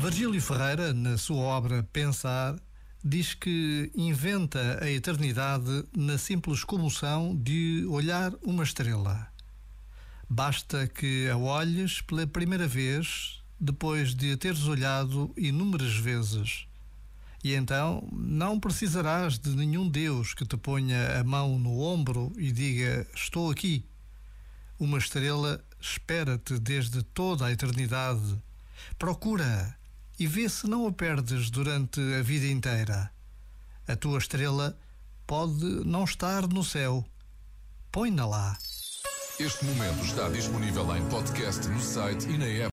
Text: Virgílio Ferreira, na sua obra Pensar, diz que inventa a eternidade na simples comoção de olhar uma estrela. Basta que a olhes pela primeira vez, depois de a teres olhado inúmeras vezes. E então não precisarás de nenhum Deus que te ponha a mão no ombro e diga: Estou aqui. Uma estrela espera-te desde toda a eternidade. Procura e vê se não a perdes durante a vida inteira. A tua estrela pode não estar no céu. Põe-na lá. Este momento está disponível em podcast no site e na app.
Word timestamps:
Virgílio 0.00 0.40
Ferreira, 0.40 0.94
na 0.94 1.18
sua 1.18 1.38
obra 1.38 1.82
Pensar, 1.92 2.56
diz 3.04 3.34
que 3.34 3.90
inventa 3.96 4.78
a 4.80 4.88
eternidade 4.88 5.84
na 5.94 6.16
simples 6.16 6.62
comoção 6.62 7.34
de 7.36 7.84
olhar 7.88 8.32
uma 8.40 8.62
estrela. 8.62 9.26
Basta 10.30 10.86
que 10.86 11.28
a 11.28 11.36
olhes 11.36 12.00
pela 12.00 12.28
primeira 12.28 12.68
vez, 12.68 13.42
depois 13.58 14.14
de 14.14 14.34
a 14.34 14.36
teres 14.36 14.68
olhado 14.68 15.32
inúmeras 15.36 15.96
vezes. 15.96 16.68
E 17.42 17.54
então 17.54 18.08
não 18.12 18.60
precisarás 18.60 19.36
de 19.36 19.50
nenhum 19.50 19.88
Deus 19.88 20.32
que 20.32 20.46
te 20.46 20.56
ponha 20.56 21.18
a 21.18 21.24
mão 21.24 21.58
no 21.58 21.80
ombro 21.80 22.32
e 22.38 22.52
diga: 22.52 23.04
Estou 23.12 23.50
aqui. 23.50 23.84
Uma 24.78 24.98
estrela 24.98 25.60
espera-te 25.80 26.56
desde 26.56 27.02
toda 27.02 27.46
a 27.46 27.52
eternidade. 27.52 28.40
Procura 28.96 29.76
e 30.18 30.26
vê 30.26 30.48
se 30.48 30.66
não 30.66 30.86
a 30.86 30.92
perdes 30.92 31.50
durante 31.50 32.00
a 32.18 32.22
vida 32.22 32.46
inteira. 32.46 33.10
A 33.86 33.94
tua 33.94 34.18
estrela 34.18 34.76
pode 35.26 35.64
não 35.84 36.04
estar 36.04 36.46
no 36.48 36.64
céu. 36.64 37.04
Põe-na 37.92 38.26
lá. 38.26 38.58
Este 39.38 39.64
momento 39.64 40.04
está 40.04 40.28
disponível 40.28 40.96
em 40.96 41.08
podcast 41.08 41.68
no 41.68 41.80
site 41.80 42.28
e 42.28 42.36
na 42.36 42.46
app. 42.46 42.66